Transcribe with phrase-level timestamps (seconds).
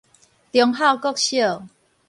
[0.51, 1.67] 忠孝國小